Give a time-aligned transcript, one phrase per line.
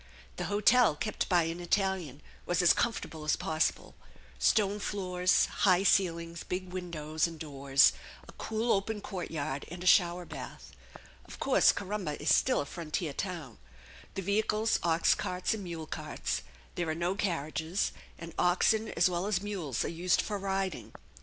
[0.37, 3.93] The hotel, kept by an Italian, was as comfortable as possible
[4.39, 7.93] stone floors, high ceilings, big windows and doors,
[8.27, 10.71] a cool, open courtyard, and a shower bath.
[11.25, 13.59] Of course Corumba is still a frontier town.
[14.15, 16.41] The vehicles ox carts and mule carts;
[16.73, 20.93] there are no carriages; and oxen as well as mules are used for riding.